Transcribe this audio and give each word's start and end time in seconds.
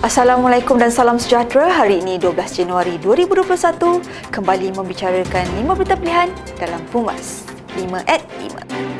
Assalamualaikum 0.00 0.80
dan 0.80 0.88
salam 0.88 1.20
sejahtera. 1.20 1.68
Hari 1.68 2.00
ini 2.00 2.16
12 2.16 2.32
Januari 2.64 2.96
2021 3.04 4.00
kembali 4.32 4.72
membicarakan 4.72 5.44
5 5.60 5.76
berita 5.76 5.92
pilihan 6.00 6.32
dalam 6.56 6.80
Pumas 6.88 7.44
5 7.76 8.00
at 8.08 8.24
5. 8.40 8.99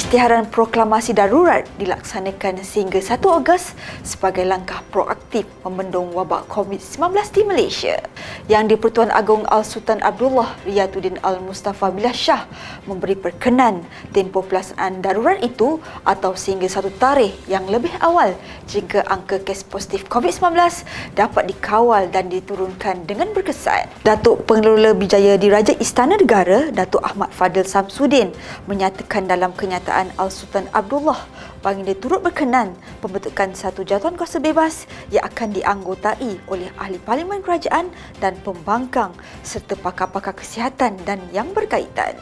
Pengisytiharan 0.00 0.48
proklamasi 0.48 1.12
darurat 1.12 1.68
dilaksanakan 1.76 2.64
sehingga 2.64 3.04
1 3.04 3.20
Ogos 3.20 3.76
sebagai 4.00 4.48
langkah 4.48 4.80
proaktif 4.88 5.44
membendung 5.60 6.16
wabak 6.16 6.48
COVID-19 6.48 7.12
di 7.36 7.42
Malaysia. 7.44 8.00
Yang 8.48 8.74
di-Pertuan 8.74 9.12
Agong 9.12 9.44
Al-Sultan 9.44 10.00
Abdullah 10.00 10.56
Riyatuddin 10.64 11.20
Al-Mustafa 11.20 11.92
Billah 11.92 12.16
Shah 12.16 12.48
memberi 12.88 13.12
perkenan 13.12 13.84
tempoh 14.16 14.40
pelaksanaan 14.40 15.04
darurat 15.04 15.36
itu 15.44 15.76
atau 16.08 16.32
sehingga 16.32 16.64
satu 16.64 16.88
tarikh 16.96 17.36
yang 17.44 17.68
lebih 17.68 17.92
awal 18.00 18.32
jika 18.72 19.04
angka 19.04 19.44
kes 19.44 19.68
positif 19.68 20.08
COVID-19 20.08 20.80
dapat 21.12 21.44
dikawal 21.44 22.08
dan 22.08 22.32
diturunkan 22.32 23.04
dengan 23.04 23.36
berkesan. 23.36 23.84
Datuk 24.00 24.48
Pengelola 24.48 24.96
Bijaya 24.96 25.36
Diraja 25.36 25.76
Istana 25.76 26.16
Negara, 26.16 26.72
Datuk 26.72 27.04
Ahmad 27.04 27.28
Fadil 27.36 27.68
Samsudin 27.68 28.32
menyatakan 28.64 29.28
dalam 29.28 29.52
kenyataan 29.52 29.89
Al-Sultan 29.90 30.70
Abdullah 30.70 31.18
baginda 31.60 31.92
turut 31.98 32.22
berkenan 32.22 32.72
pembentukan 33.02 33.52
satu 33.52 33.82
jawatan 33.82 34.14
kuasa 34.14 34.38
bebas 34.38 34.86
yang 35.10 35.26
akan 35.26 35.52
dianggotai 35.52 36.38
oleh 36.48 36.70
ahli 36.78 36.96
parlimen 37.02 37.42
kerajaan 37.42 37.90
dan 38.22 38.38
pembangkang 38.46 39.12
serta 39.42 39.74
pakar-pakar 39.76 40.38
kesihatan 40.38 40.94
dan 41.02 41.18
yang 41.34 41.50
berkaitan. 41.50 42.14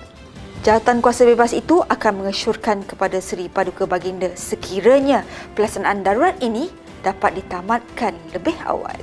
Jawatan 0.66 0.98
kuasa 0.98 1.22
bebas 1.22 1.54
itu 1.54 1.84
akan 1.86 2.24
mengesyorkan 2.24 2.82
kepada 2.82 3.22
Seri 3.22 3.46
Paduka 3.46 3.86
Baginda 3.86 4.34
sekiranya 4.34 5.22
pelaksanaan 5.54 6.02
darurat 6.02 6.34
ini 6.42 6.66
dapat 7.06 7.38
ditamatkan 7.38 8.16
lebih 8.34 8.58
awal. 8.66 8.98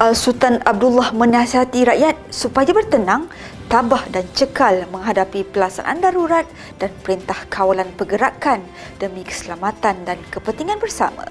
Al-Sultan 0.00 0.64
Abdullah 0.64 1.12
menasihati 1.12 1.84
rakyat 1.84 2.16
supaya 2.32 2.72
bertenang 2.72 3.28
tabah 3.68 4.08
dan 4.08 4.24
cekal 4.32 4.88
menghadapi 4.88 5.44
pelaksanaan 5.52 6.00
darurat 6.00 6.48
dan 6.80 6.88
perintah 7.04 7.36
kawalan 7.52 7.84
pergerakan 8.00 8.64
demi 8.96 9.28
keselamatan 9.28 10.00
dan 10.08 10.16
kepentingan 10.32 10.80
bersama. 10.80 11.28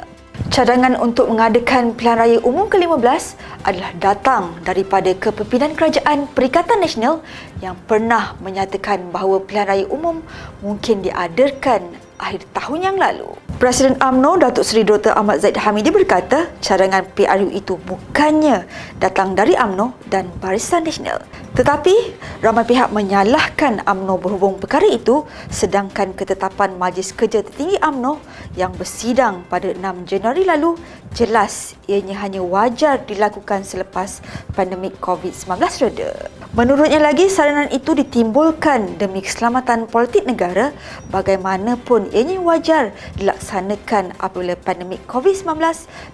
Cadangan 0.54 1.02
untuk 1.02 1.34
mengadakan 1.34 1.98
pilihan 1.98 2.22
raya 2.22 2.38
umum 2.46 2.70
ke-15 2.70 3.42
adalah 3.66 3.92
datang 3.98 4.54
daripada 4.62 5.18
kepimpinan 5.18 5.74
kerajaan 5.74 6.30
Perikatan 6.30 6.78
Nasional 6.78 7.26
yang 7.66 7.74
pernah 7.90 8.38
menyatakan 8.38 9.10
bahawa 9.10 9.42
pilihan 9.50 9.66
raya 9.66 9.86
umum 9.90 10.22
mungkin 10.62 11.02
diadakan 11.02 11.90
akhir 12.22 12.46
tahun 12.54 12.86
yang 12.86 12.98
lalu. 13.02 13.49
Presiden 13.60 14.00
AMNO 14.00 14.40
Datuk 14.40 14.64
Seri 14.64 14.88
Dr. 14.88 15.12
Ahmad 15.20 15.44
Zaid 15.44 15.60
Hamidi 15.60 15.92
berkata 15.92 16.48
cadangan 16.64 17.04
PRU 17.12 17.52
itu 17.52 17.76
bukannya 17.76 18.64
datang 19.04 19.36
dari 19.36 19.52
AMNO 19.52 20.00
dan 20.08 20.32
Barisan 20.40 20.88
Nasional. 20.88 21.20
Tetapi 21.60 22.16
ramai 22.40 22.64
pihak 22.64 22.88
menyalahkan 22.96 23.84
AMNO 23.84 24.16
berhubung 24.24 24.64
perkara 24.64 24.88
itu 24.88 25.28
sedangkan 25.52 26.16
ketetapan 26.16 26.80
Majlis 26.80 27.12
Kerja 27.12 27.44
Tertinggi 27.44 27.76
AMNO 27.84 28.16
yang 28.56 28.72
bersidang 28.72 29.44
pada 29.52 29.68
6 29.76 30.08
Januari 30.08 30.48
lalu 30.48 30.80
jelas 31.12 31.76
ianya 31.84 32.16
hanya 32.24 32.40
wajar 32.40 33.04
dilakukan 33.04 33.68
selepas 33.68 34.24
pandemik 34.56 35.04
COVID-19 35.04 35.60
reda. 35.84 36.32
Menurutnya 36.56 37.04
lagi, 37.04 37.28
saranan 37.28 37.68
itu 37.76 37.92
ditimbulkan 37.92 38.96
demi 38.96 39.20
keselamatan 39.20 39.92
politik 39.92 40.24
negara 40.24 40.72
bagaimanapun 41.12 42.08
ianya 42.16 42.40
wajar 42.40 42.96
dilaksanakan 43.20 44.16
apabila 44.16 44.56
pandemik 44.56 45.04
COVID-19 45.12 45.60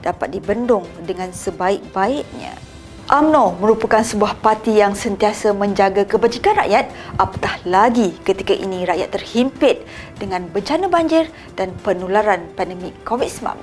dapat 0.02 0.28
dibendung 0.34 0.90
dengan 1.06 1.30
sebaik-baiknya. 1.30 2.75
AMNO 3.06 3.62
merupakan 3.62 4.02
sebuah 4.02 4.42
parti 4.42 4.82
yang 4.82 4.98
sentiasa 4.98 5.54
menjaga 5.54 6.10
kebajikan 6.10 6.58
rakyat 6.58 6.90
apatah 7.22 7.62
lagi 7.62 8.18
ketika 8.26 8.50
ini 8.50 8.82
rakyat 8.82 9.14
terhimpit 9.14 9.86
dengan 10.18 10.50
bencana 10.50 10.90
banjir 10.90 11.30
dan 11.54 11.70
penularan 11.86 12.50
pandemik 12.58 12.98
COVID-19. 13.06 13.62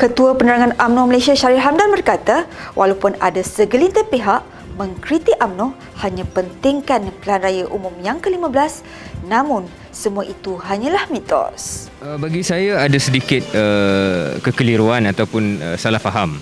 Ketua 0.00 0.32
Penerangan 0.40 0.72
AMNO 0.80 1.04
Malaysia 1.04 1.36
Syarif 1.36 1.60
Hamdan 1.68 1.92
berkata, 1.92 2.48
walaupun 2.72 3.12
ada 3.20 3.44
segelintir 3.44 4.08
pihak 4.08 4.40
mengkritik 4.80 5.36
UMNO 5.36 5.76
hanya 6.00 6.24
pentingkan 6.24 7.12
pilihan 7.20 7.40
raya 7.44 7.64
umum 7.68 7.92
yang 8.00 8.24
ke-15 8.24 8.80
namun 9.28 9.68
semua 9.92 10.24
itu 10.24 10.56
hanyalah 10.56 11.04
mitos. 11.12 11.92
Uh, 12.00 12.16
bagi 12.16 12.40
saya 12.40 12.80
ada 12.80 12.96
sedikit 12.96 13.44
uh, 13.52 14.40
kekeliruan 14.40 15.04
ataupun 15.12 15.60
uh, 15.60 15.76
salah 15.76 16.00
faham. 16.00 16.40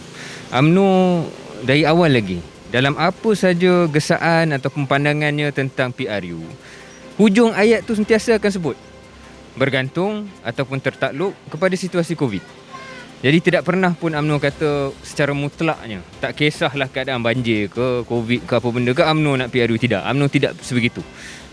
UMNO 0.55 0.87
dari 1.65 1.89
awal 1.89 2.13
lagi 2.13 2.39
dalam 2.69 2.95
apa 3.01 3.33
saja 3.33 3.89
gesaan 3.89 4.53
ataupun 4.53 4.85
pandangannya 4.85 5.49
tentang 5.51 5.91
PRU 5.91 6.45
hujung 7.17 7.57
ayat 7.57 7.83
tu 7.89 7.97
sentiasa 7.97 8.37
akan 8.37 8.53
sebut 8.53 8.77
bergantung 9.55 10.27
ataupun 10.43 10.83
tertakluk 10.83 11.33
kepada 11.47 11.75
situasi 11.79 12.19
COVID. 12.19 12.43
Jadi 13.25 13.39
tidak 13.41 13.63
pernah 13.65 13.97
pun 13.97 14.13
UMNO 14.13 14.37
kata 14.37 14.93
secara 15.01 15.33
mutlaknya 15.33 16.05
tak 16.21 16.37
kisahlah 16.37 16.93
keadaan 16.93 17.25
banjir 17.25 17.73
ke 17.73 18.05
COVID 18.05 18.45
ke 18.45 18.53
apa 18.53 18.69
benda 18.69 18.93
ke 18.93 19.01
UMNO 19.01 19.33
nak 19.41 19.49
PRU 19.49 19.81
tidak. 19.81 20.05
UMNO 20.05 20.27
tidak 20.29 20.53
sebegitu. 20.61 21.01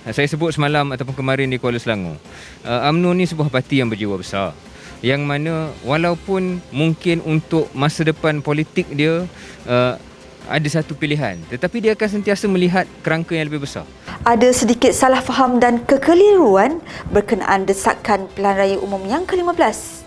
Saya 0.01 0.27
sebut 0.27 0.51
semalam 0.51 0.83
ataupun 0.91 1.13
kemarin 1.16 1.47
di 1.47 1.61
Kuala 1.61 1.79
Selangor. 1.79 2.17
Uh, 2.66 2.89
UMNO 2.91 3.16
ni 3.16 3.23
sebuah 3.23 3.47
parti 3.47 3.79
yang 3.79 3.88
berjiwa 3.88 4.19
besar. 4.19 4.51
Yang 5.01 5.22
mana 5.25 5.53
walaupun 5.81 6.62
mungkin 6.69 7.25
untuk 7.25 7.67
masa 7.73 8.06
depan 8.06 8.45
politik 8.45 8.85
dia 8.94 9.25
uh, 9.66 9.94
ada 10.50 10.67
satu 10.69 10.97
pilihan 10.97 11.38
tetapi 11.50 11.81
dia 11.81 11.91
akan 11.94 12.22
sentiasa 12.22 12.45
melihat 12.50 12.85
kerangka 13.01 13.34
yang 13.34 13.50
lebih 13.50 13.66
besar. 13.66 13.85
Ada 14.25 14.53
sedikit 14.53 14.94
salah 14.94 15.22
faham 15.22 15.57
dan 15.57 15.81
kekeliruan 15.85 16.81
berkenaan 17.09 17.66
desakan 17.66 18.29
pilihan 18.38 18.57
raya 18.57 18.78
umum 18.78 19.01
yang 19.09 19.25
ke-15. 19.25 20.06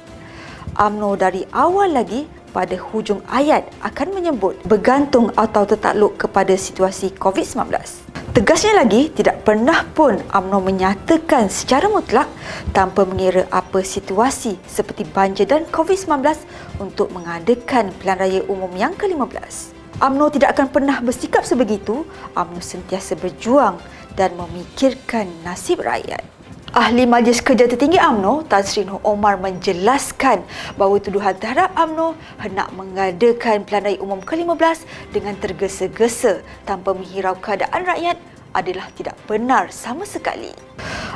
UMNO 0.74 1.10
dari 1.18 1.46
awal 1.54 1.94
lagi 1.94 2.26
pada 2.54 2.78
hujung 2.78 3.18
ayat 3.26 3.66
akan 3.82 4.14
menyebut 4.14 4.54
bergantung 4.62 5.34
atau 5.34 5.66
tertakluk 5.66 6.14
kepada 6.18 6.54
situasi 6.54 7.10
COVID-19. 7.18 8.13
Tegasnya 8.34 8.82
lagi, 8.82 9.14
tidak 9.14 9.46
pernah 9.46 9.86
pun 9.94 10.18
UMNO 10.18 10.58
menyatakan 10.58 11.46
secara 11.46 11.86
mutlak 11.86 12.26
tanpa 12.74 13.06
mengira 13.06 13.46
apa 13.54 13.78
situasi 13.86 14.58
seperti 14.66 15.06
banjir 15.06 15.46
dan 15.46 15.62
COVID-19 15.70 16.42
untuk 16.82 17.14
mengadakan 17.14 17.94
pilihan 17.94 18.18
raya 18.18 18.42
umum 18.50 18.74
yang 18.74 18.90
ke-15. 18.98 19.70
UMNO 20.02 20.34
tidak 20.34 20.58
akan 20.58 20.66
pernah 20.66 20.98
bersikap 20.98 21.46
sebegitu, 21.46 22.02
UMNO 22.34 22.58
sentiasa 22.58 23.14
berjuang 23.14 23.78
dan 24.18 24.34
memikirkan 24.34 25.30
nasib 25.46 25.86
rakyat. 25.86 26.33
Ahli 26.74 27.06
Majlis 27.06 27.38
Kerja 27.38 27.70
Tertinggi 27.70 28.02
AMNO, 28.02 28.50
Tan 28.50 28.66
Sri 28.66 28.82
Noh 28.82 28.98
Omar 29.06 29.38
menjelaskan 29.38 30.42
bahawa 30.74 30.98
tuduhan 30.98 31.38
terhadap 31.38 31.70
AMNO 31.78 32.18
hendak 32.42 32.66
mengadakan 32.74 33.62
pilihan 33.62 33.94
raya 33.94 33.98
umum 34.02 34.18
ke-15 34.18 34.82
dengan 35.14 35.38
tergesa-gesa 35.38 36.42
tanpa 36.66 36.90
menghirau 36.90 37.38
keadaan 37.38 37.86
rakyat 37.86 38.18
adalah 38.58 38.90
tidak 38.98 39.14
benar 39.30 39.70
sama 39.70 40.02
sekali. 40.02 40.50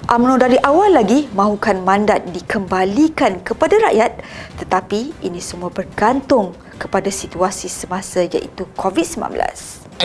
AMNO 0.06 0.38
dari 0.38 0.62
awal 0.62 0.94
lagi 0.94 1.26
mahukan 1.34 1.82
mandat 1.82 2.22
dikembalikan 2.30 3.42
kepada 3.42 3.82
rakyat 3.82 4.14
tetapi 4.62 5.10
ini 5.26 5.42
semua 5.42 5.74
bergantung 5.74 6.54
kepada 6.78 7.10
situasi 7.10 7.66
semasa 7.66 8.22
iaitu 8.22 8.62
COVID-19. 8.78 9.42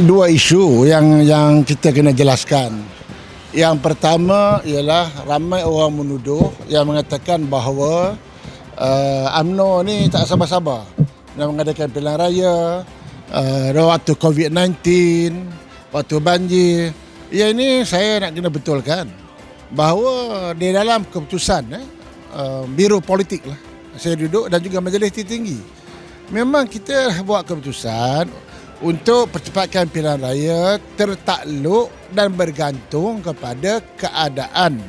Dua 0.01 0.33
isu 0.33 0.89
yang 0.89 1.21
yang 1.21 1.61
kita 1.61 1.93
kena 1.93 2.09
jelaskan. 2.09 3.02
Yang 3.53 3.85
pertama 3.85 4.65
ialah 4.65 5.29
ramai 5.29 5.61
orang 5.61 5.93
menuduh 5.93 6.49
yang 6.65 6.89
mengatakan 6.89 7.45
bahawa 7.45 8.17
uh, 8.81 9.39
UMNO 9.39 9.85
ni 9.85 10.09
tak 10.09 10.25
sabar-sabar 10.25 10.81
nak 11.37 11.47
mengadakan 11.53 11.93
pilihan 11.93 12.17
raya 12.17 12.81
uh, 13.29 13.85
waktu 13.93 14.17
COVID-19, 14.17 14.73
waktu 15.93 16.15
banjir. 16.17 16.97
Ya 17.29 17.53
ini 17.53 17.85
saya 17.85 18.25
nak 18.25 18.33
kena 18.33 18.49
betulkan 18.49 19.05
bahawa 19.69 20.53
di 20.57 20.73
dalam 20.73 21.05
keputusan 21.05 21.63
eh, 21.77 21.85
uh, 22.33 22.65
Biro 22.65 23.05
Politik 23.05 23.45
lah 23.45 23.73
saya 23.97 24.17
duduk 24.17 24.49
dan 24.49 24.57
juga 24.61 24.81
Majlis 24.81 25.13
Tinggi. 25.13 25.61
Memang 26.33 26.65
kita 26.65 27.21
buat 27.21 27.45
keputusan 27.45 28.25
untuk 28.81 29.29
percepatkan 29.29 29.85
pilihan 29.91 30.17
raya 30.17 30.81
tertakluk 30.97 31.93
dan 32.09 32.33
bergantung 32.33 33.21
kepada 33.21 33.83
keadaan 33.99 34.81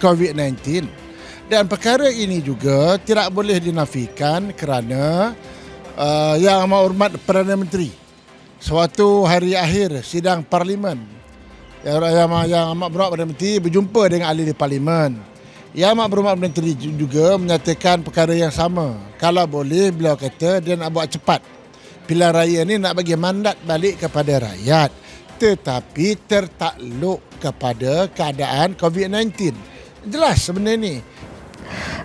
COVID-19. 0.00 0.88
Dan 1.50 1.66
perkara 1.66 2.06
ini 2.06 2.38
juga 2.38 2.94
tidak 3.02 3.34
boleh 3.34 3.58
dinafikan 3.58 4.54
kerana 4.54 5.34
uh, 5.98 6.38
Yang 6.38 6.58
Amat 6.62 6.80
Hormat 6.86 7.10
Perdana 7.26 7.58
Menteri 7.58 7.90
Suatu 8.62 9.26
hari 9.26 9.58
akhir 9.58 10.06
sidang 10.06 10.46
parlimen 10.46 11.02
Yang, 11.82 12.06
yang, 12.06 12.30
yang 12.46 12.64
Amat 12.78 12.88
Berhormat 12.94 13.10
Perdana 13.18 13.30
Menteri 13.34 13.52
berjumpa 13.58 14.02
dengan 14.06 14.30
ahli 14.30 14.46
di 14.46 14.54
parlimen. 14.54 15.18
Yang 15.74 15.90
Amat 15.90 16.06
Berhormat 16.06 16.34
Perdana 16.38 16.46
Menteri 16.54 16.70
juga 16.76 17.26
menyatakan 17.34 17.96
perkara 18.06 18.30
yang 18.30 18.54
sama. 18.54 18.94
Kalau 19.18 19.42
boleh 19.50 19.90
beliau 19.90 20.14
kata 20.14 20.62
dia 20.62 20.78
nak 20.78 20.94
buat 20.94 21.10
cepat 21.10 21.42
Pilihan 22.04 22.32
raya 22.32 22.60
ni 22.64 22.80
nak 22.80 22.96
bagi 22.96 23.16
mandat 23.18 23.60
balik 23.64 24.06
kepada 24.06 24.50
rakyat. 24.50 24.90
Tetapi 25.40 26.28
tertakluk 26.28 27.24
kepada 27.40 28.12
keadaan 28.12 28.76
COVID-19 28.76 29.56
Jelas 30.08 30.48
sebenarnya 30.48 30.80
ni 30.80 30.94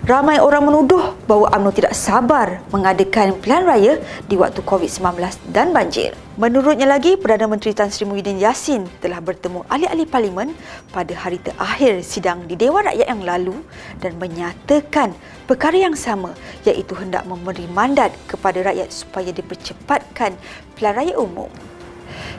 Ramai 0.04 0.36
orang 0.36 0.68
menuduh 0.68 1.16
bahawa 1.24 1.56
UMNO 1.56 1.72
tidak 1.72 1.96
sabar 1.96 2.60
mengadakan 2.68 3.32
pilihan 3.40 3.64
raya 3.64 3.96
di 4.28 4.36
waktu 4.36 4.60
COVID-19 4.60 5.16
dan 5.56 5.72
banjir. 5.72 6.12
Menurutnya 6.36 6.84
lagi, 6.84 7.16
Perdana 7.16 7.48
Menteri 7.48 7.72
Tan 7.72 7.88
Sri 7.88 8.04
Muhyiddin 8.04 8.36
Yassin 8.36 8.84
telah 9.00 9.24
bertemu 9.24 9.64
ahli-ahli 9.72 10.04
parlimen 10.04 10.52
pada 10.92 11.16
hari 11.16 11.40
terakhir 11.40 12.04
sidang 12.04 12.44
di 12.44 12.60
Dewan 12.60 12.84
Rakyat 12.84 13.08
yang 13.08 13.24
lalu 13.24 13.56
dan 14.04 14.12
menyatakan 14.20 15.16
perkara 15.48 15.80
yang 15.80 15.96
sama 15.96 16.36
iaitu 16.68 16.92
hendak 16.92 17.24
memberi 17.24 17.64
mandat 17.72 18.12
kepada 18.28 18.68
rakyat 18.68 18.92
supaya 18.92 19.32
dipercepatkan 19.32 20.36
pilihan 20.76 20.92
raya 20.92 21.16
umum. 21.16 21.48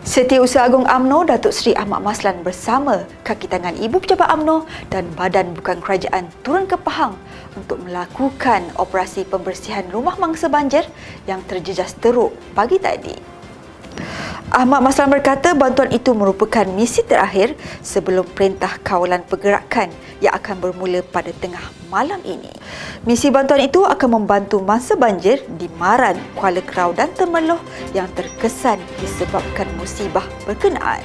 Setiausaha 0.08 0.72
Agung 0.72 0.88
AMNO 0.88 1.28
Datuk 1.28 1.52
Seri 1.52 1.76
Ahmad 1.76 2.00
Maslan 2.00 2.40
bersama 2.40 3.04
kaki 3.28 3.52
tangan 3.52 3.76
Ibu 3.76 4.00
Pejabat 4.00 4.40
AMNO 4.40 4.64
dan 4.88 5.04
Badan 5.20 5.52
Bukan 5.52 5.84
Kerajaan 5.84 6.32
turun 6.48 6.64
ke 6.64 6.80
Pahang 6.80 7.20
untuk 7.60 7.84
melakukan 7.84 8.64
operasi 8.80 9.28
pembersihan 9.28 9.84
rumah 9.92 10.16
mangsa 10.16 10.48
banjir 10.48 10.88
yang 11.28 11.44
terjejas 11.44 11.92
teruk 12.00 12.32
pagi 12.56 12.80
tadi. 12.80 13.37
Ahmad 14.48 14.80
Maslan 14.80 15.12
berkata 15.12 15.52
bantuan 15.52 15.92
itu 15.92 16.16
merupakan 16.16 16.64
misi 16.72 17.04
terakhir 17.04 17.60
sebelum 17.84 18.24
perintah 18.24 18.80
kawalan 18.80 19.20
pergerakan 19.28 19.92
yang 20.24 20.32
akan 20.40 20.64
bermula 20.64 21.04
pada 21.04 21.36
tengah 21.36 21.60
malam 21.92 22.24
ini. 22.24 22.48
Misi 23.04 23.28
bantuan 23.28 23.68
itu 23.68 23.84
akan 23.84 24.24
membantu 24.24 24.64
masa 24.64 24.96
banjir 24.96 25.44
di 25.60 25.68
Maran, 25.76 26.16
Kuala 26.32 26.64
Kerau 26.64 26.96
dan 26.96 27.12
Temerloh 27.12 27.60
yang 27.92 28.08
terkesan 28.16 28.80
disebabkan 29.04 29.68
musibah 29.76 30.24
berkenaan. 30.48 31.04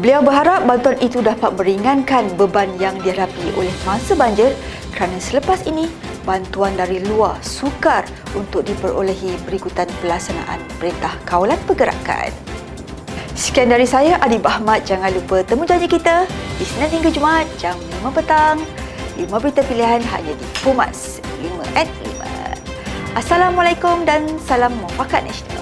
Beliau 0.00 0.24
berharap 0.24 0.64
bantuan 0.64 0.96
itu 1.04 1.20
dapat 1.20 1.52
meringankan 1.60 2.24
beban 2.40 2.72
yang 2.80 2.96
dihadapi 3.04 3.52
oleh 3.52 3.74
masa 3.84 4.16
banjir 4.16 4.56
kerana 4.96 5.20
selepas 5.20 5.60
ini 5.68 5.92
bantuan 6.24 6.76
dari 6.76 7.00
luar 7.04 7.40
sukar 7.40 8.04
untuk 8.36 8.64
diperolehi 8.66 9.36
berikutan 9.48 9.88
pelaksanaan 10.04 10.60
Perintah 10.78 11.14
Kawalan 11.24 11.58
Pergerakan. 11.64 12.32
Sekian 13.36 13.72
dari 13.72 13.88
saya, 13.88 14.20
Adib 14.20 14.44
Ahmad. 14.44 14.84
Jangan 14.84 15.10
lupa 15.16 15.40
temu 15.40 15.64
janji 15.64 15.88
kita 15.88 16.28
di 16.60 16.64
Senin 16.68 17.00
hingga 17.00 17.08
Jumaat 17.08 17.48
jam 17.56 17.78
5 18.04 18.12
petang. 18.12 18.60
5 19.16 19.28
berita 19.40 19.64
pilihan 19.64 20.04
hanya 20.04 20.32
di 20.36 20.46
Pumas 20.60 21.24
5 21.40 21.48
at 21.72 21.88
5. 21.88 23.16
Assalamualaikum 23.16 24.04
dan 24.04 24.28
salam 24.44 24.76
mufakat 24.78 25.24
nasional. 25.24 25.59